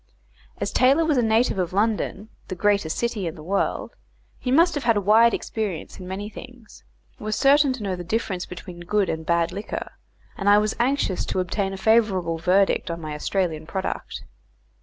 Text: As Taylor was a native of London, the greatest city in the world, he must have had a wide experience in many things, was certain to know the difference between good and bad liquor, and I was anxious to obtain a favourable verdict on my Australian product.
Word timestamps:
As 0.59 0.71
Taylor 0.71 1.05
was 1.05 1.19
a 1.19 1.21
native 1.21 1.59
of 1.59 1.73
London, 1.73 2.29
the 2.47 2.55
greatest 2.55 2.97
city 2.97 3.27
in 3.27 3.35
the 3.35 3.43
world, 3.43 3.93
he 4.39 4.49
must 4.49 4.73
have 4.73 4.83
had 4.83 4.97
a 4.97 4.99
wide 4.99 5.31
experience 5.31 5.99
in 5.99 6.07
many 6.07 6.27
things, 6.27 6.83
was 7.19 7.35
certain 7.35 7.71
to 7.73 7.83
know 7.83 7.95
the 7.95 8.03
difference 8.03 8.47
between 8.47 8.79
good 8.79 9.09
and 9.09 9.27
bad 9.27 9.51
liquor, 9.51 9.91
and 10.35 10.49
I 10.49 10.57
was 10.57 10.75
anxious 10.79 11.23
to 11.27 11.39
obtain 11.39 11.71
a 11.71 11.77
favourable 11.77 12.39
verdict 12.39 12.89
on 12.89 12.99
my 12.99 13.13
Australian 13.13 13.67
product. 13.67 14.23